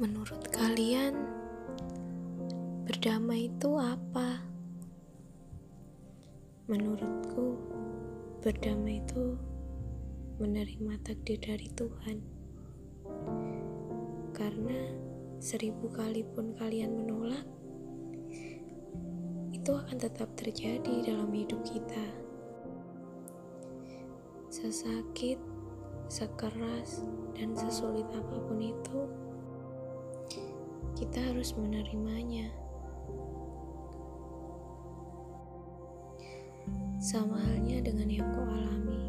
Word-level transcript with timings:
Menurut 0.00 0.48
kalian, 0.48 1.12
berdamai 2.88 3.52
itu 3.52 3.76
apa? 3.76 4.40
Menurutku, 6.72 7.60
berdamai 8.40 9.04
itu 9.04 9.36
menerima 10.40 11.04
takdir 11.04 11.36
dari 11.36 11.68
Tuhan. 11.76 12.16
Karena 14.32 14.88
seribu 15.36 15.92
kali 15.92 16.24
pun 16.32 16.56
kalian 16.56 16.96
menolak, 16.96 17.44
itu 19.52 19.68
akan 19.68 20.00
tetap 20.00 20.32
terjadi 20.32 21.12
dalam 21.12 21.28
hidup 21.28 21.60
kita. 21.60 22.08
Sesakit, 24.48 25.36
sekeras, 26.08 27.04
dan 27.36 27.52
sesulit 27.52 28.08
apa 28.16 28.36
pun 28.48 28.64
itu, 28.64 29.28
kita 30.98 31.18
harus 31.20 31.54
menerimanya. 31.54 32.50
Sama 37.00 37.40
halnya 37.40 37.80
dengan 37.80 38.08
yang 38.12 38.28
kau 38.36 38.44
alami 38.44 39.00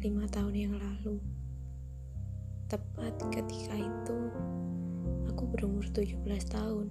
lima 0.00 0.24
tahun 0.32 0.54
yang 0.56 0.74
lalu. 0.80 1.20
Tepat 2.72 3.20
ketika 3.28 3.76
itu, 3.76 4.18
aku 5.28 5.44
berumur 5.52 5.84
17 5.92 6.24
tahun. 6.48 6.88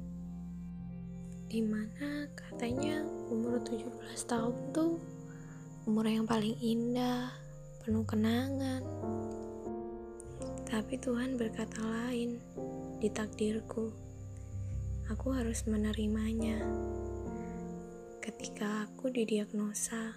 Di 1.50 1.66
mana 1.66 2.30
katanya 2.38 3.02
umur 3.34 3.58
17 3.66 3.90
tahun 4.30 4.54
tuh 4.70 5.02
umur 5.90 6.06
yang 6.06 6.30
paling 6.30 6.54
indah, 6.62 7.34
penuh 7.82 8.06
kenangan. 8.06 8.86
Tapi 10.70 11.02
Tuhan 11.02 11.34
berkata 11.34 11.82
lain 11.82 12.38
di 13.02 13.10
takdirku. 13.10 14.09
Aku 15.10 15.34
harus 15.34 15.66
menerimanya. 15.66 16.62
Ketika 18.22 18.86
aku 18.86 19.10
didiagnosa, 19.10 20.14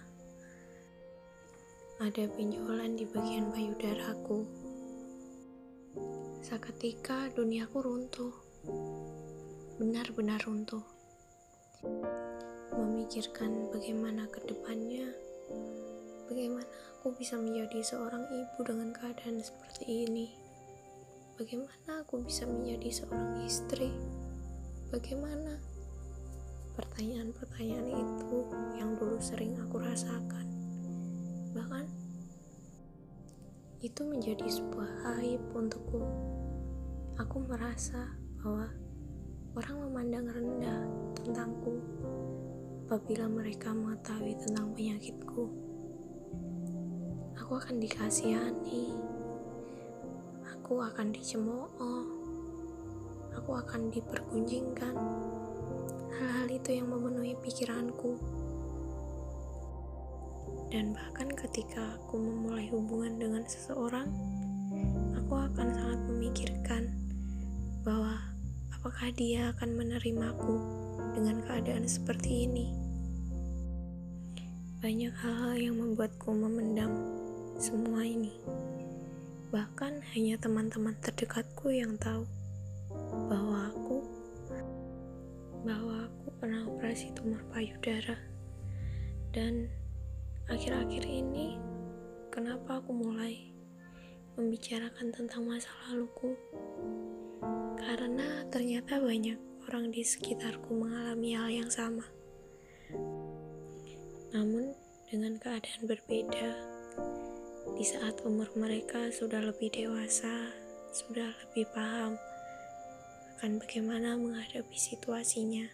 ada 1.97 2.23
benjolan 2.29 2.93
di 2.93 3.09
bagian 3.09 3.49
payudaraku. 3.49 4.45
Seketika 6.45 7.33
duniaku 7.33 7.81
runtuh. 7.81 8.37
Benar-benar 9.81 10.37
runtuh. 10.45 10.85
Memikirkan 12.77 13.73
bagaimana 13.73 14.29
ke 14.29 14.45
depannya, 14.45 15.09
bagaimana 16.29 16.69
aku 17.01 17.17
bisa 17.17 17.41
menjadi 17.41 17.81
seorang 17.81 18.29
ibu 18.29 18.61
dengan 18.61 18.93
keadaan 18.93 19.41
seperti 19.41 20.05
ini. 20.05 20.37
Bagaimana 21.33 22.05
aku 22.05 22.21
bisa 22.21 22.45
menjadi 22.45 22.93
seorang 22.93 23.41
istri? 23.41 23.89
Bagaimana? 24.93 25.57
Pertanyaan-pertanyaan 26.77 27.97
itu 27.97 28.45
yang 28.77 28.93
dulu 28.93 29.17
sering 29.17 29.57
aku 29.57 29.81
rasakan. 29.81 30.45
Bahkan 31.49 31.85
itu 33.81 34.01
menjadi 34.05 34.45
sebuah 34.45 35.17
aib 35.17 35.41
untukku. 35.49 35.97
Aku 37.17 37.41
merasa 37.41 38.05
bahwa 38.37 38.69
orang 39.57 39.77
memandang 39.81 40.29
rendah 40.29 40.85
tentangku 41.17 41.81
apabila 42.85 43.25
mereka 43.25 43.73
mengetahui 43.73 44.37
tentang 44.45 44.77
penyakitku. 44.77 45.49
Aku 47.41 47.57
akan 47.57 47.81
dikasihani, 47.81 48.93
aku 50.53 50.85
akan 50.85 51.09
dicemooh, 51.09 52.22
aku 53.37 53.57
akan 53.57 53.89
dipergunjingkan. 53.89 54.95
Hal-hal 56.13 56.47
itu 56.47 56.79
yang 56.79 56.87
memenuhi 56.93 57.33
pikiranku. 57.41 58.17
Dan 60.73 60.93
bahkan 60.97 61.29
ketika 61.33 61.97
aku 62.01 62.17
memulai 62.17 62.65
hubungan 62.73 63.21
dengan 63.21 63.43
seseorang, 63.45 64.09
aku 65.13 65.33
akan 65.37 65.67
sangat 65.69 65.99
memikirkan 66.09 66.83
bahwa 67.85 68.17
apakah 68.73 69.13
dia 69.13 69.53
akan 69.53 69.77
menerimaku 69.77 70.57
dengan 71.13 71.45
keadaan 71.45 71.85
seperti 71.85 72.49
ini. 72.49 72.73
Banyak 74.81 75.13
hal-hal 75.13 75.55
yang 75.55 75.75
membuatku 75.79 76.33
memendam 76.33 76.91
semua 77.61 78.03
ini. 78.03 78.33
Bahkan 79.53 80.01
hanya 80.17 80.35
teman-teman 80.41 80.97
terdekatku 80.99 81.69
yang 81.69 81.95
tahu 82.01 82.25
bahwa 83.29 83.69
aku 83.69 83.97
bahwa 85.63 86.05
aku 86.09 86.27
pernah 86.41 86.61
operasi 86.67 87.13
tumor 87.15 87.39
payudara. 87.53 88.19
Dan 89.33 89.69
akhir-akhir 90.51 91.05
ini 91.07 91.57
kenapa 92.29 92.83
aku 92.83 92.91
mulai 92.91 93.53
membicarakan 94.35 95.13
tentang 95.13 95.45
masa 95.45 95.71
laluku? 95.89 96.35
Karena 97.79 98.45
ternyata 98.49 98.99
banyak 98.99 99.39
orang 99.69 99.89
di 99.89 100.03
sekitarku 100.03 100.75
mengalami 100.75 101.33
hal 101.33 101.49
yang 101.49 101.71
sama. 101.71 102.05
Namun 104.33 104.75
dengan 105.07 105.37
keadaan 105.37 105.85
berbeda 105.85 106.49
di 107.73 107.85
saat 107.85 108.21
umur 108.27 108.49
mereka 108.53 109.09
sudah 109.09 109.41
lebih 109.41 109.73
dewasa 109.73 110.51
sudah 110.93 111.25
lebih 111.41 111.65
paham 111.73 112.13
akan 113.43 113.59
bagaimana 113.59 114.15
menghadapi 114.15 114.79
situasinya 114.79 115.67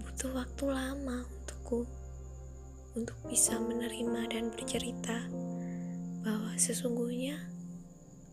butuh 0.00 0.32
waktu 0.32 0.64
lama 0.64 1.28
untukku 1.28 1.84
untuk 2.96 3.12
bisa 3.28 3.60
menerima 3.60 4.32
dan 4.32 4.48
bercerita 4.48 5.28
bahwa 6.24 6.56
sesungguhnya 6.56 7.36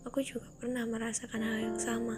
aku 0.08 0.24
juga 0.24 0.48
pernah 0.56 0.88
merasakan 0.88 1.44
hal 1.44 1.60
yang 1.60 1.76
sama. 1.76 2.16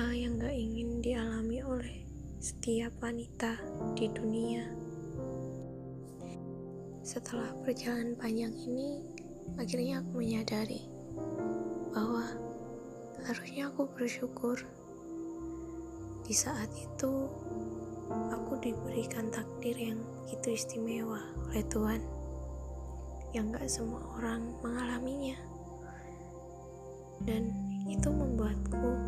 Hal 0.00 0.16
yang 0.16 0.40
gak 0.40 0.56
ingin 0.56 1.04
dialami 1.04 1.60
oleh 1.60 2.00
setiap 2.40 2.96
wanita 3.04 3.60
di 3.92 4.08
dunia. 4.08 4.72
Setelah 7.04 7.52
perjalanan 7.60 8.16
panjang 8.16 8.56
ini, 8.56 9.04
akhirnya 9.60 10.00
aku 10.00 10.24
menyadari 10.24 10.80
bahwa 11.92 12.24
harusnya 13.28 13.68
aku 13.68 13.86
bersyukur. 13.92 14.58
Di 16.24 16.34
saat 16.34 16.72
itu 16.72 17.28
aku 18.32 18.52
diberikan 18.64 19.28
takdir 19.28 19.76
yang 19.76 20.00
begitu 20.24 20.56
istimewa 20.56 21.20
oleh 21.52 21.64
Tuhan 21.68 22.00
yang 23.36 23.52
gak 23.52 23.68
semua 23.68 24.00
orang 24.16 24.52
mengalaminya. 24.64 25.36
Dan 27.22 27.52
itu 27.86 28.08
membuatku 28.08 28.98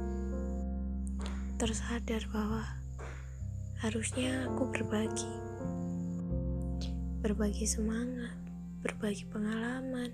tersadar 1.58 2.22
bahwa 2.30 2.62
harusnya 3.80 4.48
aku 4.52 4.68
berbagi. 4.70 5.32
Berbagi 7.24 7.64
semangat 7.64 8.44
berbagi 8.84 9.24
pengalaman 9.32 10.12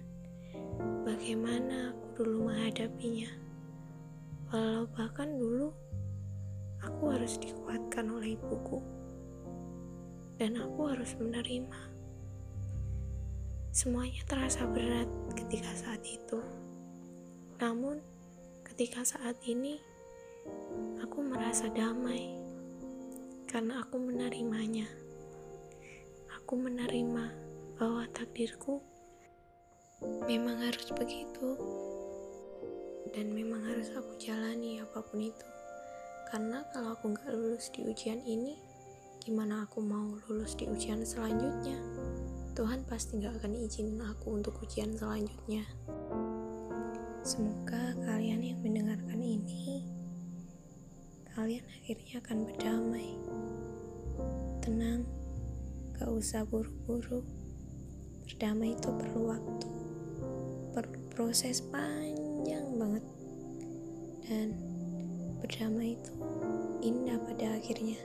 bagaimana 1.02 1.90
dulu 2.20 2.52
menghadapinya. 2.52 3.32
Walau 4.52 4.84
bahkan 4.92 5.40
dulu 5.40 5.72
aku 6.84 7.16
harus 7.16 7.40
dikuatkan 7.40 8.12
oleh 8.12 8.36
ibuku, 8.36 8.84
dan 10.36 10.60
aku 10.60 10.92
harus 10.92 11.16
menerima. 11.16 11.80
Semuanya 13.72 14.20
terasa 14.28 14.68
berat 14.68 15.08
ketika 15.32 15.72
saat 15.72 16.04
itu, 16.04 16.44
namun 17.56 18.04
ketika 18.68 19.00
saat 19.00 19.40
ini 19.48 19.80
aku 21.00 21.24
merasa 21.24 21.72
damai. 21.72 22.36
Karena 23.48 23.82
aku 23.82 23.98
menerimanya. 23.98 24.86
Aku 26.38 26.54
menerima 26.54 27.34
bahwa 27.74 28.06
takdirku 28.14 28.78
memang 30.30 30.62
harus 30.62 30.86
begitu, 30.94 31.58
dan 33.10 33.34
memang 33.34 33.62
harus 33.66 33.90
aku 33.94 34.14
jalani 34.22 34.78
apa 34.78 35.02
pun 35.02 35.18
itu. 35.18 35.46
Karena 36.30 36.62
kalau 36.70 36.94
aku 36.94 37.10
nggak 37.10 37.30
lulus 37.34 37.66
di 37.74 37.82
ujian 37.82 38.22
ini, 38.22 38.54
gimana 39.18 39.66
aku 39.66 39.82
mau 39.82 40.14
lulus 40.30 40.54
di 40.54 40.70
ujian 40.70 41.02
selanjutnya? 41.02 41.74
Tuhan 42.54 42.86
pasti 42.86 43.18
nggak 43.18 43.42
akan 43.42 43.54
izinin 43.58 43.98
aku 43.98 44.38
untuk 44.38 44.54
ujian 44.62 44.94
selanjutnya. 44.94 45.66
Semoga 47.26 47.98
kalian 48.06 48.46
yang 48.46 48.58
mendengarkan 48.62 49.20
ini, 49.20 49.84
kalian 51.34 51.66
akhirnya 51.66 52.14
akan 52.22 52.38
berdamai. 52.46 53.10
Tenang, 54.62 55.02
gak 55.98 56.08
usah 56.08 56.46
buru-buru. 56.46 57.26
Berdamai 58.24 58.78
itu 58.78 58.88
perlu 58.88 59.34
waktu, 59.34 59.68
perlu 60.72 61.00
proses 61.10 61.58
panjang 61.60 62.29
banget. 62.80 63.04
Dan 64.24 64.56
berdamai 65.44 66.00
itu 66.00 66.12
indah 66.80 67.20
pada 67.28 67.60
akhirnya 67.60 68.00